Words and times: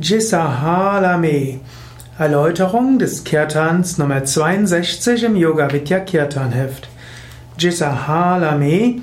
Jisahalame. 0.00 1.60
Erläuterung 2.18 2.98
des 2.98 3.24
Kirtans 3.24 3.98
Nummer 3.98 4.24
62 4.24 5.24
im 5.24 5.36
Yoga 5.36 5.72
Vidya 5.72 6.00
Kirtan 6.00 6.52
Heft. 6.52 6.88
Jisahalame 7.58 9.02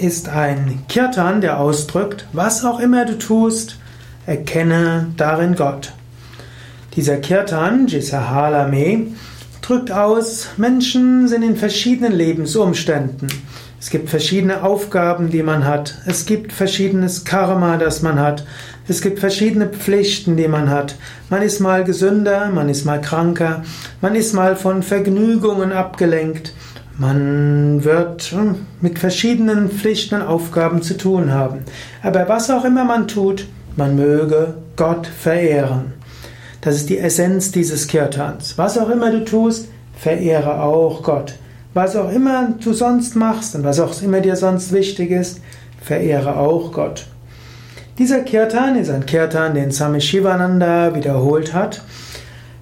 ist 0.00 0.28
ein 0.28 0.84
Kirtan, 0.88 1.40
der 1.40 1.60
ausdrückt, 1.60 2.26
was 2.32 2.64
auch 2.64 2.80
immer 2.80 3.04
du 3.04 3.18
tust, 3.18 3.78
erkenne 4.26 5.12
darin 5.16 5.54
Gott. 5.54 5.92
Dieser 6.96 7.18
Kirtan, 7.18 7.86
Jisahalame, 7.86 9.08
drückt 9.62 9.90
aus, 9.90 10.48
Menschen 10.56 11.28
sind 11.28 11.42
in 11.42 11.56
verschiedenen 11.56 12.12
Lebensumständen. 12.12 13.28
Es 13.80 13.90
gibt 13.90 14.10
verschiedene 14.10 14.62
Aufgaben, 14.62 15.30
die 15.30 15.42
man 15.42 15.64
hat. 15.64 15.96
Es 16.06 16.26
gibt 16.26 16.52
verschiedenes 16.52 17.24
Karma, 17.24 17.78
das 17.78 18.02
man 18.02 18.20
hat. 18.20 18.44
Es 18.86 19.00
gibt 19.00 19.18
verschiedene 19.18 19.66
Pflichten, 19.66 20.36
die 20.36 20.46
man 20.46 20.70
hat. 20.70 20.96
Man 21.30 21.42
ist 21.42 21.60
mal 21.60 21.82
gesünder, 21.82 22.50
man 22.50 22.68
ist 22.68 22.84
mal 22.84 23.00
kranker, 23.00 23.62
man 24.00 24.14
ist 24.14 24.34
mal 24.34 24.54
von 24.56 24.82
Vergnügungen 24.82 25.72
abgelenkt. 25.72 26.54
Man 26.98 27.82
wird 27.84 28.22
hm, 28.32 28.66
mit 28.80 28.98
verschiedenen 28.98 29.70
Pflichten 29.70 30.16
und 30.16 30.22
Aufgaben 30.22 30.82
zu 30.82 30.96
tun 30.96 31.32
haben. 31.32 31.60
Aber 32.02 32.28
was 32.28 32.50
auch 32.50 32.64
immer 32.64 32.84
man 32.84 33.08
tut, 33.08 33.46
man 33.76 33.96
möge 33.96 34.54
Gott 34.76 35.06
verehren. 35.06 35.94
Das 36.62 36.76
ist 36.76 36.88
die 36.88 36.98
Essenz 36.98 37.50
dieses 37.50 37.88
Kirtans. 37.88 38.56
Was 38.56 38.78
auch 38.78 38.88
immer 38.88 39.10
du 39.10 39.24
tust, 39.24 39.66
verehre 39.98 40.62
auch 40.62 41.02
Gott. 41.02 41.34
Was 41.74 41.96
auch 41.96 42.10
immer 42.12 42.54
du 42.62 42.72
sonst 42.72 43.16
machst 43.16 43.56
und 43.56 43.64
was 43.64 43.80
auch 43.80 44.00
immer 44.00 44.20
dir 44.20 44.36
sonst 44.36 44.72
wichtig 44.72 45.10
ist, 45.10 45.40
verehre 45.80 46.36
auch 46.36 46.70
Gott. 46.70 47.06
Dieser 47.98 48.20
Kirtan 48.20 48.76
ist 48.76 48.90
ein 48.90 49.06
Kirtan, 49.06 49.54
den 49.54 49.72
Swami 49.72 50.00
Shivananda 50.00 50.94
wiederholt 50.94 51.52
hat. 51.52 51.82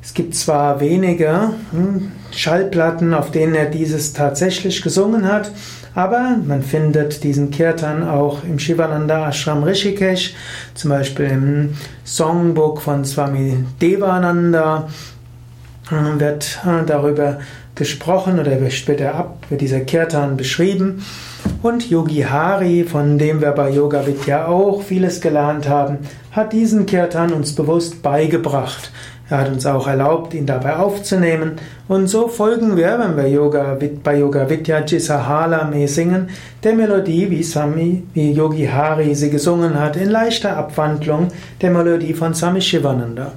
Es 0.02 0.14
gibt 0.14 0.34
zwar 0.34 0.80
wenige 0.80 1.50
hm, 1.70 2.12
Schallplatten, 2.30 3.12
auf 3.12 3.30
denen 3.30 3.54
er 3.54 3.66
dieses 3.66 4.14
tatsächlich 4.14 4.80
gesungen 4.80 5.30
hat, 5.30 5.52
aber 5.94 6.36
man 6.44 6.62
findet 6.62 7.24
diesen 7.24 7.50
Kirtan 7.50 8.08
auch 8.08 8.44
im 8.44 8.58
Shivananda 8.58 9.28
Ashram 9.28 9.62
Rishikesh, 9.62 10.34
zum 10.74 10.90
Beispiel 10.90 11.26
im 11.26 11.76
Songbook 12.04 12.80
von 12.80 13.04
Swami 13.04 13.64
Devananda 13.80 14.88
wird 15.90 16.60
äh, 16.64 16.86
darüber 16.86 17.40
gesprochen 17.74 18.38
oder 18.38 18.60
wird 18.60 19.60
dieser 19.60 19.80
Kirtan 19.80 20.36
beschrieben. 20.36 21.04
Und 21.62 21.90
Yogi 21.90 22.22
Hari, 22.22 22.84
von 22.84 23.18
dem 23.18 23.42
wir 23.42 23.50
bei 23.50 23.68
Yoga 23.68 24.06
Vidya 24.06 24.46
auch 24.46 24.80
vieles 24.80 25.20
gelernt 25.20 25.68
haben, 25.68 25.98
hat 26.32 26.54
diesen 26.54 26.86
Kirtan 26.86 27.34
uns 27.34 27.54
bewusst 27.54 28.02
beigebracht. 28.02 28.90
Er 29.28 29.40
hat 29.40 29.50
uns 29.50 29.66
auch 29.66 29.86
erlaubt, 29.86 30.32
ihn 30.32 30.46
dabei 30.46 30.76
aufzunehmen. 30.76 31.56
Und 31.86 32.06
so 32.06 32.28
folgen 32.28 32.78
wir, 32.78 32.98
wenn 32.98 33.14
wir 33.14 33.28
Yoga, 33.28 33.76
bei 34.02 34.18
Yoga 34.18 34.48
Vidya 34.48 34.86
Jisahalame 34.86 35.86
singen, 35.86 36.30
der 36.64 36.74
Melodie, 36.74 37.30
wie 37.30 37.42
Swami, 37.42 38.04
wie 38.14 38.32
Yogi 38.32 38.64
Hari 38.64 39.14
sie 39.14 39.28
gesungen 39.28 39.78
hat, 39.78 39.96
in 39.96 40.08
leichter 40.08 40.56
Abwandlung 40.56 41.28
der 41.60 41.70
Melodie 41.70 42.14
von 42.14 42.32
Swami 42.32 42.62
Shivananda. 42.62 43.32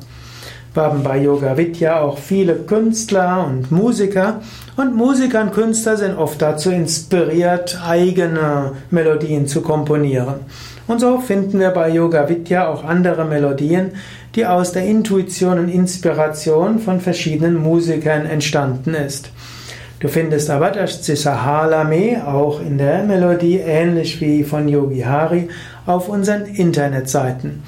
Wir 0.73 0.81
haben 0.81 1.03
bei 1.03 1.19
Yoga 1.19 1.55
Vidya 1.55 2.02
auch 2.02 2.17
viele 2.17 2.55
Künstler 2.55 3.45
und 3.45 3.71
Musiker. 3.71 4.41
Und 4.75 4.95
Musiker 4.95 5.41
und 5.41 5.53
Künstler 5.53 5.97
sind 5.97 6.17
oft 6.17 6.41
dazu 6.41 6.71
inspiriert, 6.71 7.80
eigene 7.88 8.71
Melodien 8.89 9.45
zu 9.45 9.61
komponieren. 9.61 10.33
Und 10.88 10.99
so 10.99 11.19
finden 11.19 11.59
wir 11.59 11.69
bei 11.69 11.89
Yoga 11.89 12.27
Vidya 12.27 12.69
auch 12.69 12.83
andere 12.83 13.23
Melodien, 13.23 13.91
die 14.33 14.47
aus 14.47 14.71
der 14.71 14.85
Intuition 14.85 15.59
und 15.59 15.69
Inspiration 15.69 16.80
von 16.80 16.99
verschiedenen 16.99 17.61
Musikern 17.61 18.25
entstanden 18.25 18.95
ist. 18.95 19.30
Du 19.99 20.08
findest 20.08 20.49
aber 20.49 20.71
das 20.71 21.27
auch 21.27 22.61
in 22.61 22.80
der 22.80 23.03
Melodie, 23.03 23.58
ähnlich 23.58 24.19
wie 24.19 24.43
von 24.43 24.67
Yogi 24.67 25.02
Hari, 25.02 25.49
auf 25.86 26.09
unseren 26.09 26.45
Internetseiten. 26.45 27.61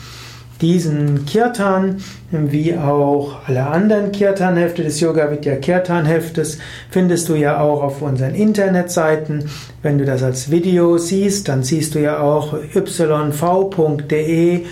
Diesen 0.62 1.26
Kirtan, 1.26 1.98
wie 2.32 2.78
auch 2.78 3.40
alle 3.46 3.68
anderen 3.68 4.14
Kirtan-Hefte 4.14 4.84
des 4.84 5.02
Yoga 5.02 5.30
Vidya 5.30 5.58
Kirtan-Heftes, 5.58 6.60
findest 6.90 7.28
du 7.28 7.36
ja 7.36 7.60
auch 7.60 7.84
auf 7.84 8.02
unseren 8.02 8.36
Internetseiten. 8.36 9.50
Wenn 9.82 9.98
du 9.98 10.06
das 10.06 10.24
als 10.24 10.50
Video 10.50 10.98
siehst, 10.98 11.50
dann 11.50 11.64
siehst 11.64 11.94
du 11.94 12.00
ja 12.00 12.20
auch 12.20 12.54
yv.de 12.74 14.66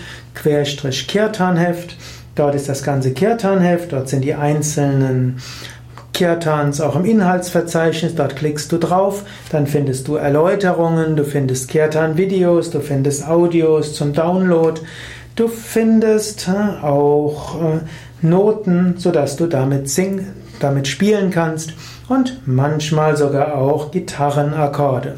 Kirtanheft. 1.07 1.97
Dort 2.35 2.55
ist 2.55 2.69
das 2.69 2.83
ganze 2.83 3.11
Kirtanheft, 3.11 3.91
dort 3.91 4.07
sind 4.07 4.23
die 4.23 4.35
einzelnen 4.35 5.37
Kirtans 6.13 6.79
auch 6.79 6.95
im 6.95 7.05
Inhaltsverzeichnis, 7.05 8.15
dort 8.15 8.35
klickst 8.35 8.71
du 8.71 8.77
drauf, 8.77 9.23
dann 9.51 9.67
findest 9.67 10.07
du 10.07 10.15
Erläuterungen, 10.15 11.15
du 11.15 11.25
findest 11.25 11.69
Kirtan-Videos, 11.69 12.69
du 12.69 12.79
findest 12.79 13.27
Audios 13.27 13.95
zum 13.95 14.13
Download. 14.13 14.79
Du 15.35 15.47
findest 15.47 16.49
auch 16.83 17.59
äh, 17.59 17.79
Noten, 18.21 18.95
sodass 18.97 19.35
du 19.35 19.47
damit 19.47 19.89
singen, 19.89 20.27
damit 20.59 20.87
spielen 20.87 21.31
kannst 21.31 21.73
und 22.07 22.41
manchmal 22.45 23.17
sogar 23.17 23.55
auch 23.55 23.91
Gitarrenakkorde. 23.91 25.15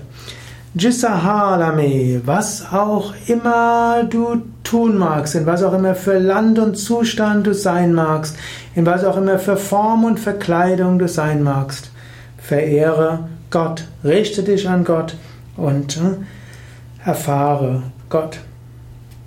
Jisahalame, 0.73 2.21
was 2.25 2.65
auch 2.71 3.13
immer 3.27 4.03
du 4.09 4.41
tun 4.63 4.97
magst, 4.97 5.35
in 5.35 5.45
was 5.45 5.63
auch 5.63 5.73
immer 5.73 5.95
für 5.95 6.17
Land 6.17 6.59
und 6.59 6.75
Zustand 6.75 7.47
du 7.47 7.53
sein 7.53 7.93
magst, 7.93 8.37
in 8.73 8.85
was 8.85 9.03
auch 9.03 9.17
immer 9.17 9.39
für 9.39 9.57
Form 9.57 10.03
und 10.03 10.19
Verkleidung 10.19 10.99
du 10.99 11.07
sein 11.07 11.43
magst, 11.43 11.91
verehre 12.37 13.29
Gott, 13.51 13.85
richte 14.03 14.43
dich 14.43 14.67
an 14.67 14.83
Gott 14.83 15.15
und 15.55 15.97
äh, 15.97 17.07
erfahre 17.07 17.83
Gott. 18.09 18.39